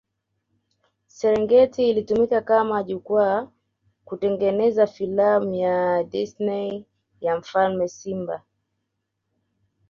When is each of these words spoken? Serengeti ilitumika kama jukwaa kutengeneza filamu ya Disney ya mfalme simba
Serengeti 1.07 1.89
ilitumika 1.89 2.41
kama 2.41 2.83
jukwaa 2.83 3.47
kutengeneza 4.05 4.87
filamu 4.87 5.53
ya 5.53 6.03
Disney 6.03 6.85
ya 7.21 7.37
mfalme 7.37 7.87
simba 7.87 8.41